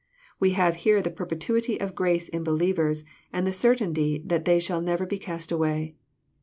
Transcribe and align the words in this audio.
We 0.39 0.53
have 0.53 0.77
here 0.77 0.99
the 0.99 1.11
perpetuity 1.11 1.79
of 1.79 1.93
grace 1.93 2.27
in 2.27 2.43
believers, 2.43 3.03
and 3.31 3.45
the 3.45 3.51
certainty 3.51 4.23
that 4.25 4.45
they 4.45 4.59
shall 4.59 4.81
never 4.81 5.05
be 5.05 5.19
cast 5.19 5.51
away. 5.51 5.95